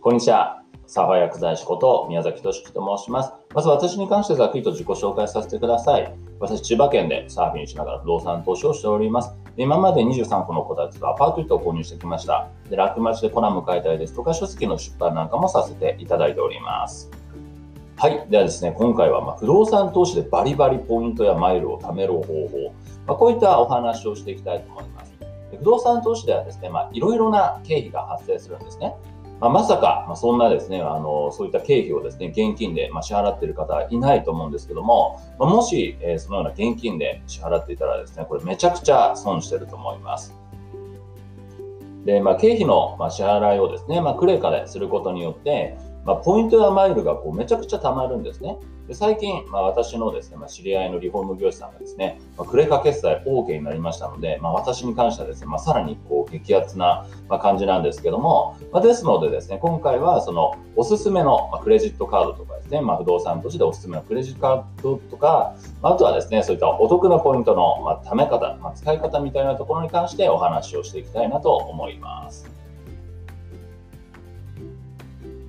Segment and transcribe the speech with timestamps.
[0.00, 0.62] こんにちは。
[0.86, 3.32] サファイア薬剤師こと宮崎俊樹と申します。
[3.52, 6.14] まず私に関してざっくりと自己紹介させてください。
[6.38, 9.34] 私、千葉県でサーフィンしながら不動産投資をしております。
[9.56, 12.48] 今まで23個の戸建てとアパートを購入してきました。
[12.70, 17.10] で、楽町でコラム書いたりですとか、書籍の出版なんかもさせていただいております。
[17.96, 18.24] はい。
[18.30, 22.72] ではですね、今回はま不動産投資でバリバリポイントやマイルを貯める方法、
[23.04, 25.12] まあ、こういったお話をしていきたいと思います。
[25.58, 28.94] 不動産投資ではですね、まあ、いろいろな経費が発生するんですね。
[29.40, 40.34] まあ、まさか、まあ、そんなですね、あの、そういった経費をですね、現金で、ま支払っている方はいないと思うんですけども、まあ、もし、えー、そのような現金で支払っていたらですね、これめちゃくちゃ損してると思います。
[42.04, 45.76] で、まあ、経費の、ま支払いをですね、まあ、クレカですることによって、
[46.08, 48.56] まあ、ポイントやマイルがこうめちゃくちゃ貯まるんですね。
[48.86, 72.57] で最近、まあ、私のですね、まあ、知り合いのリフォーム業者さんがですね、まあ、クレカ決済 OK になりましたので、まあ、私に関してはですね、まあ、さらにこう激アツな、ま感じなんですけども、まあ、ですのでですね、今回はそのおすすめの、まクレジットカードとかですね、まあ、不動産としておすすめのクレジットカードとか、まあ、とはですね、そういったお得なポイントの、まあ、貯め方、まあ、使い方みたいなところに関してお話をしていきたいなと思います。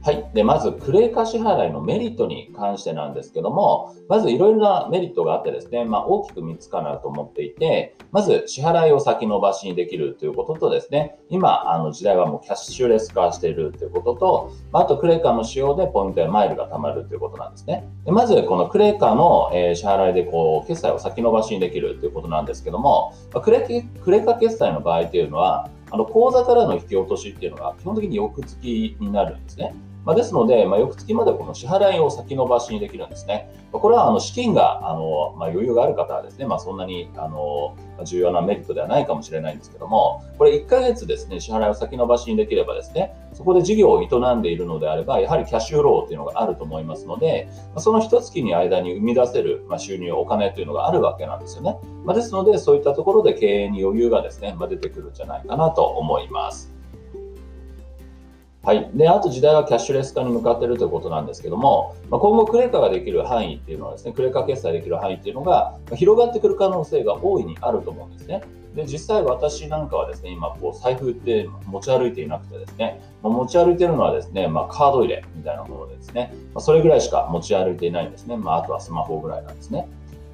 [0.09, 0.27] はい。
[0.33, 17.87] で、まず、クレーカー支払いのメリットに関してなんですけども、まずいろいろなメリットがあってですね、まあ、大きく3つかなと思っていて、まず、支払いを先延ばしにできるということとですね、今、あの時代はもうキャッシュレス化しているということと、あと、クレーカーの使用でポイントやマイルが貯まるということなんですね。
[18.03, 29.73] でまず、このクレーカーの、え支払いで、こう、決済を先延ばしにできるということなんですけども、クレクレカ決済の場合というのは、あの口座からの引き落としっていうのが基本的に翌月になるんですね。
[30.05, 33.49] まあ、ですので、まあ、翌月までこの支払いを先延ばしにできるんですね。
[33.71, 51.77] これはあの資金があの、まあ、余裕がある方はですね、まあ、そんなにあの重要なメリットではないかもしれないんですけども、これ1ヶ月ですね、支払いを先延ばしにできればですね、そこで事業を営んでいるのであれば、やはりキャッシュフローっていうのがあると思いますので、その一月に間に生み出せる、ま収入、お金というのがあるわけなんですよね。
[52.05, 56.78] ま、ですので、そういったところで経営に余裕がですね、ま、出てくるんじゃないかなと思います。
[58.69, 58.87] はい。
[58.93, 68.43] で、あと時代はキャッシュレス化に向かっているということなんですけども、まあ、今後クレカができる範囲っていうのはですね、クレカ決済できる範囲っていうのが広がってくる可能性が大いにあると思うんですね。
[68.75, 78.37] で、実際私なんかはですね、今こう財布って持ち歩いていなくてですね、まあ、持ち歩いてるのはですね、まあ、カード入れみたいなものでですね、まあ、それぐらいしか持ち歩いていないんですね。
[78.37, 79.87] まあ、あとはスマホぐらいなんですね。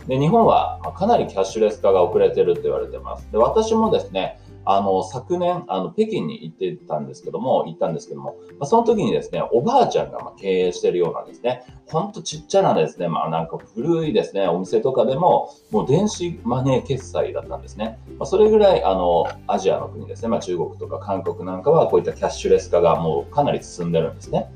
[0.09, 3.31] で、日本はかなりキャッシュレス化が遅れてるって言われてます。
[3.31, 11.63] で、私もですね、あの、昨年、あの、北京に行ってたんですけども、行ったんですけども、まあ、その時にですね、おばあちゃんがま経営してるようなんですね。
[11.87, 17.99] ほんとちっちゃなですね、まあなんか古いですね、お店とかでも、もう電子マネー決済だったんですね。
[18.17, 24.51] まあ、それぐらい、あの、アジアの国ですね、まあ中国とか韓国なんかはこういったキャッシュレス化がもうかなり進んでるんですね。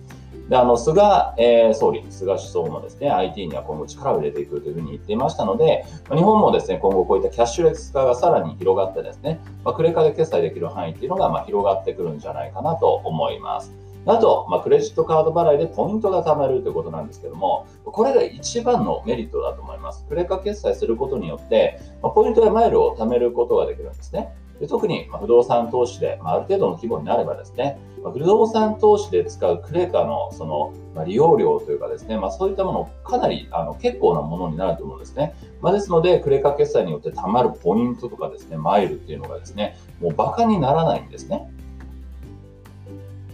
[0.49, 1.01] で、あの、菅、
[1.37, 13.71] えー、総理、菅首相もですね、IT には今後力を入れていくというふうに言っていましたので、日本もですね、今後こういったキャッシュレス化がさらに広がってですね、まあ、クレカで決済できる範囲っていうのが、まあ、広がってくるんじゃないかなと思います。
[14.07, 20.03] あと、まあ、クレジットカード払いでポイントが貯まるということなんですけども、これが一番のメリットだと思います。
[20.09, 24.33] クレカ決済することによって、まあ、ポイントやマイルを貯めることができるんですね。
[24.59, 35.33] で特に、ま不動産投資で、まあ、る程度の規模になればですね、ま不動産投資で使うクレカのその、ま利用料というかですね、まあ、そういったものかなりあの結構なものになると思うんですね。
[35.61, 41.49] まあ、ですので、クレカ決済によって貯まるポイントとかですね、マイルっていうのがですね、もうバカにならないんですね。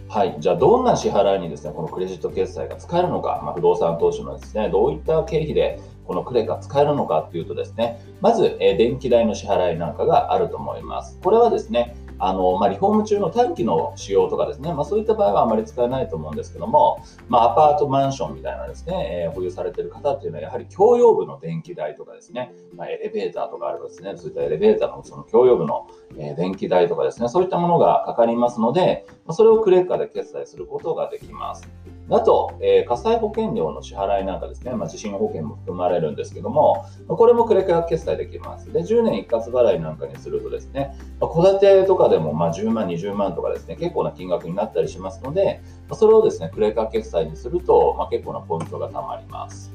[0.07, 0.35] はい。
[0.39, 11.19] じゃあ、どんな支払いにですね、このクレジット決済が使えるのか、まあ、不動産投資のですね、どういった経費でこのクレカ使えるのかっていうとですね、まず、え電気代の支払いなんかがあると思います。
[11.23, 25.87] これはですね、あの、まあ、リフォーム中の短期の使用とかですね、まあ、そういった場合はあまり使えないと思うんですけども、まあ、アパートマンションみたいなですね、えー、保有されている方っていうのは、やはり共用部の電気代とかですね、ま、エレベーターとかあればですね、そういったエレベーターのその共用部の、
[26.17, 31.67] え、電気代とかですね、そういったものがかかりますので、ま、それをクレカで決済することができます。
[32.09, 38.71] あと、えー、火災保険料の支払いなんかですね、まあ、地震保険も含まれるんですけども、これもクレカ決済できます。
[38.71, 45.61] で、10年一括払いなんかにするとですね、戸、まあ、建てとかでもまあ10万、20万とかですね、結構な金額になったりしますので、
[45.93, 49.74] それをですね、クレカ決済にすると、まあ、結構なポイントが貯まります。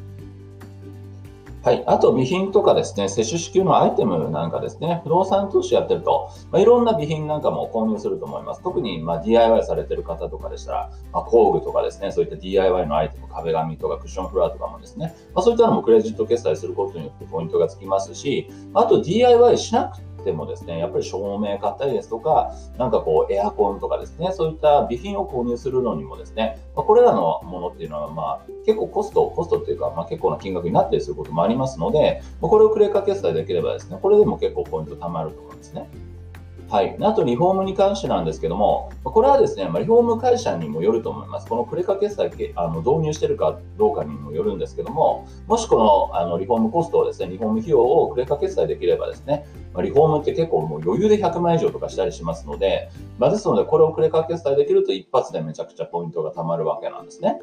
[1.62, 1.82] はい。
[1.86, 8.62] あと、備品とかですね、接種支給のアイテムなんかですね、不動産投資やってると、まあ、いろんな備品なんかも購入すると思います。
[8.62, 35.88] 特に、まあ、DIY されてる方とかでしたら、まあ、工具とかですね、そういった DIY のアイテム、壁紙とかクッションフロアとかもですね、ま、そういったのもクレジット決済することによってポイントがつきますし、あと DIY しなくてってもですね、やっぱり照明買ったりですとか、なんかこうエアコンとかですね、そういった備品を購入するのにもですね、まあ、これらのものっていうのは、まあ、結構コスト、コストっていうか、まあ、結構な金額になったりすることもありますので、ま、これをクレカ決済できればですね、これでも結構ポイント貯まると思うんですね。
[36.70, 36.96] はい。
[37.00, 41.48] あと、リフォームに関してなんですけども、これはですね、まあ、リフォーム会社にもよると思います。
[41.48, 52.88] このクレカ決済あの導入してるかどうかにもよるんですけども、もしこのあのリフォームコストをですね、リフォーム費用をクレカ決済できればですね、まあ、リフォームって結構もう余裕で100万以上とかしたりしますので、
[53.18, 57.40] まあ、ですので、これをクレカ決済できると一発でめちゃくちゃポイントが貯まるわけなんですね。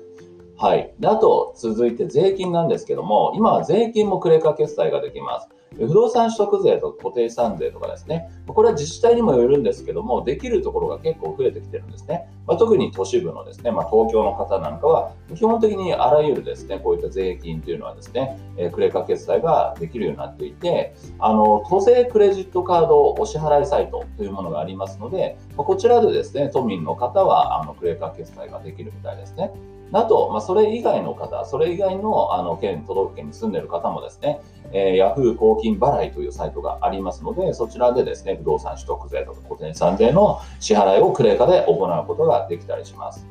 [0.56, 0.94] はい。
[1.00, 5.50] であと、続いて税金なんですけども、今は税金もクレカ決済ができます。
[5.80, 12.30] 不動産取得税と固定資産税とかですね、これは自治体にもよるんですけども、できるところが結構増えてきてるんですね。
[12.48, 29.51] まあ、特に都市部のですね、まあ、東京の方なんかは、基本的にあらゆるですね、こういった税金というのはですね、えー、クレカ決済ができるようになっていて、あの、都政クレジットカードお支払いサイトというものがありますので、ま、こちらでですね、都民の方は、あの、クレーカー決済ができるみたいですね。
[29.94, 43.25] あと、まあ、それ以外の方、それ以外のあの県、都道府県に住んでいる方もですね、えー、ヤフー公金払いというサイトがありますので、そちらでですね、不動産取得税とか固定資産税の支払いをクレカで行うことができたりします。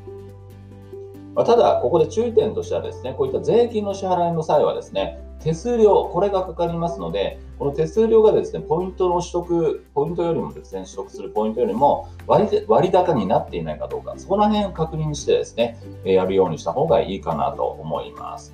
[1.35, 18.53] まあ、ただ、ここで注意点としてはですね、こういった税金の支払いの際はですね、手数料、これがかかりますので、この手数料がですね、ポイントの取得、ポイントよりもですね、取得するポイントよりも割割高になっていないかどうか、そこら辺を確認してですね、やるようにした方がいいかなと思います。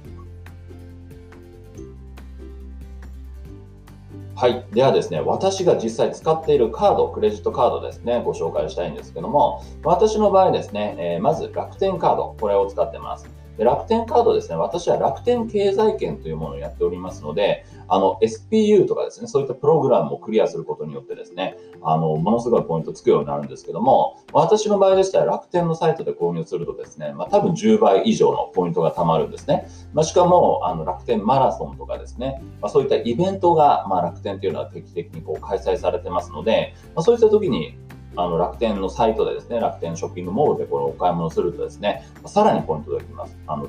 [4.35, 4.65] はい。
[4.73, 13.42] ではですね、私が実際使っているカード、クレジットカードですね、ご紹介したいんですけども、私の場合ですね、え、まず楽天カード、これを使ってます。
[13.57, 29.67] で楽天カードですね、私は楽天経済圏というものをやっておりますので、あの、SPU とかですね、そういったプログラムをクリアすることによってですね、あの、ものすごいポイントつくようになるんですけども、私の場合でしたら楽天のサイトで購入するとですね、まあ、多分10倍以上のポイントが貯まるんですね。
[29.93, 37.77] まあ、しかも、あの、楽天マラソンとかですね、まあ、そういったイベントが、まあ、楽天というのは定期的にこう開催されてますので、まあ、そういった時に、
[38.15, 43.37] あの楽天のサイトでですね、楽天ショッピングモールでこれお買い物するとですね、さらにポイントができます。
[43.47, 43.67] あの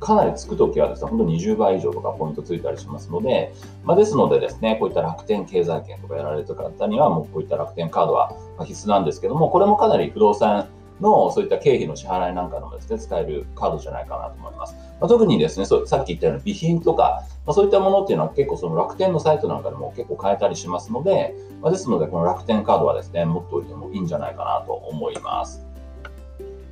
[0.00, 3.52] かなりつくときはですね、本当に20倍以上とかポイントついたりしますので、
[3.84, 8.34] まあ、ですのでですね、こういった楽天経済圏とかやられてる方には、もうこういった楽天カードは
[8.64, 10.68] 必須なんですけども、これもかなり不動産
[11.00, 14.74] のそういった経費の支払いなんかのですね、使えるカードじゃないかなと思います。
[15.00, 25.64] まあ、特にですね、そうさっき言ったような備品とか、まあ、そういったものっていうのは結構その楽天のサイトなんかでも結構買えたりしますので、まあ、ですのでこの楽天カードはですね、持っておいてもいいんじゃないかなと思います。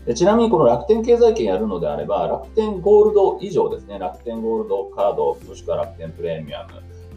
[0.07, 6.73] でちなみにこの楽天経済圏やるのであれば、楽天ゴールド以上ですね、楽天ゴールドカード、もしくは楽天プレミアム、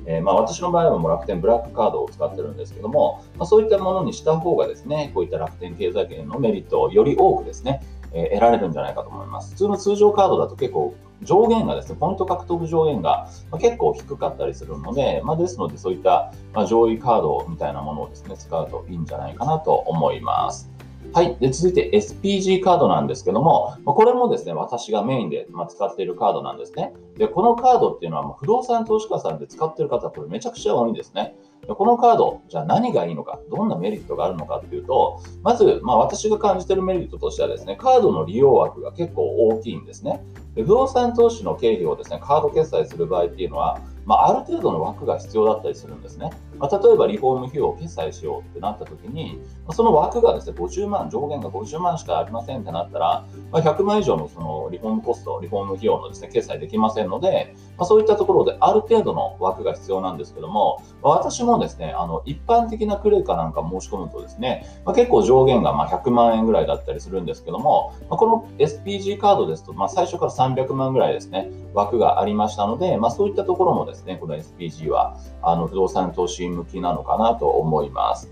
[0.05, 7.81] えー、まあ私の場合はもう楽天ブラックカードを使ってるんですけども、まあ、そういったものにした方がですね、こういった楽天経済圏のメリットをより多くですね、
[8.13, 9.51] え、得られるんじゃないかと思います。
[9.51, 13.29] 普通の通常カードだと結構上限がですね、ポイント獲得上限が
[13.59, 16.31] 結構低かったりするので、まあ、ですのでそういった
[16.67, 20.69] 上位カードみたいなものをですね、使うといいんじゃないかなと思います。
[21.13, 21.37] はい。
[21.39, 26.93] で、続いて SPG カードなんですけども、これもですね、私がメインで使っているカードなんですね。
[27.17, 31.35] で、このカードっていうのは不動産投資家さんで使ってる方、これめちゃくちゃ多いんですね。
[31.67, 40.23] このカード、じゃあ何がいいのか、どんなメリットがあるのかっていうと、まず、まあ、私が感じてるメリットとしてはですね、カードの利用枠が結構大きいんですね。
[40.53, 46.29] で不動産投資の経費をですね、カード決済する場合っていうのは、まあ、ある程度の枠が必要だったりするんですね。
[46.59, 78.31] まあ、例えばリフォーム費用を決済しようってなった時に、ま、その枠がですね、50万、上限が50万しかありませんってなったら、まあ、100万以上のそのリフォームコスト、リフォーム費用のですね、決済できませんので、ま、そういったところである程度の枠が必要なんですけども、ま、私もですね、あの、一般的なクレカなんか申し込むとですね、ま、結構上限がま100万円ぐらいだったりするんですけども、ま、この SPG カードですと、まあ、最初から300万ぐらいですね、枠がありましたので、まあ、そういったところもですね、この SPG はあの不動産投資向きなのかなと思います。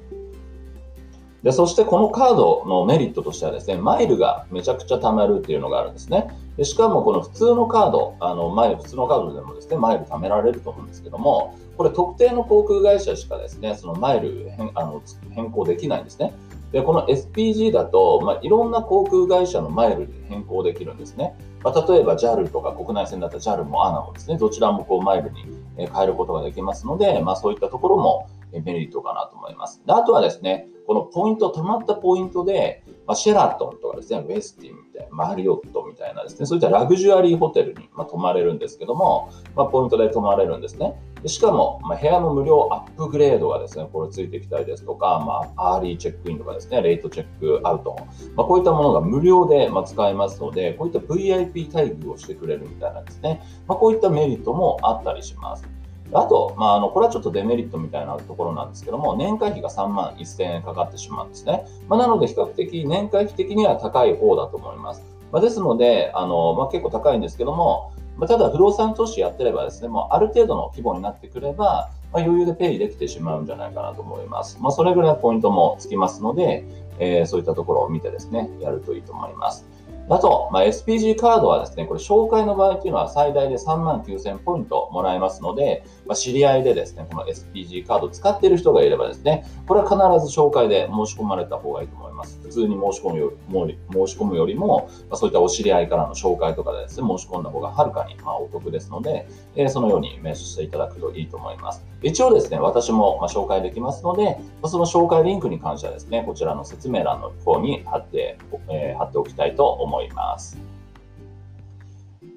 [1.44, 6.28] で、そしてこのカードのメリットとしてはですね、マイルがめちゃくちゃ貯まるっていうのがあるんですね。
[6.56, 15.02] でしかもこの普通のカード、あの、マイル、普通のカードでもですね、マイル貯められると思うんですけども、これ特定の航空会社しかですね、そのマイル変あの
[15.32, 16.34] 変更できないんですね。
[16.72, 21.36] で、この SPG だと、まあ、いろんな航空会社のマイルで変更できるんですね。
[21.64, 25.46] まあ、例えば JAL とか国内線だったら JAL も ANA もですね、どちらもこうマイルに
[25.78, 28.28] 変えることができますので、まあ、そういったところも
[28.62, 29.82] メリットかなと思います。
[29.86, 40.96] であとはですね、このポイント、溜まったポイントで、まあ、シェラトンとかですね、ウェスティンみたいな、マリオットみたいなですね、そういったラグジュアリーホテルに、ま泊まれるんですけども、まあ、ポイントで泊まれるんですね。
[41.26, 47.96] しかも、ま、部屋の無料アップグレードがですね、これついてきたりですとか、まあ、アーリーチェックインとかですね、レイトチェックアウト、
[48.36, 55.83] ま、こういったものが無料で、ま使えますので、こういった VIP 待遇をしてくれるみたいなんですね、ま、こういったメリットもあったりします。
[56.12, 61.66] あと、まあ、あのこれはちょっとデメリットみたいなところなんですけども、年会費が3万1000円かかってしまうんですね。
[61.88, 65.04] まあ、なので、比較的年会費的には高い方だと思います。
[65.32, 74.60] まあ、ですので、あのまあ、結構高いんですけども、まあ、ただ不動産投資やってればですね、もうある程度の規模になってくれば、まあ、余裕でペイできてしまうんじゃないかなと思います。
[74.62, 76.64] まあ、それぐらいポイントもつきますので、
[77.00, 79.66] えー、そういったところを見てですね、やるといいと思います。
[80.10, 89.96] あと、まあ、SPG カードはですね、これ紹介の場合っていうのは最大で3万9000ポイントもらえますので、まあ、知り合いでですね、この SPG カード使っている人がいればですね、これは必
[90.30, 92.40] ず紹介で申し込まれた方がいいと思います。
[92.44, 93.34] 普通に申し込むよ
[93.68, 101.84] り申し込むよりも、まあ、そういったお知り合いからの紹介とかでですね、申し込んだ方がはるかにまお得ですので、えー、そのように名刺していただくといいと思います。
[102.02, 108.38] 一応ですね、私もま紹介できますので、その紹介リンクに関してはですね、こちらの説明欄の方に貼って、
[108.70, 110.58] えー、貼っておきたいと思います思います。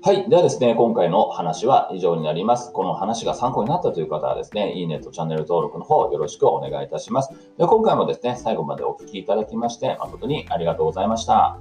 [0.02, 0.28] はい。
[0.28, 2.70] ではですね、今回の話は以上になります。
[2.72, 7.30] この話が参考になったという方はですね、いいねとチャンネル登録の方よろしくお願いいたします。
[7.58, 11.58] で今回もですね、最後までお聴きいただきまして誠にありがとうございました。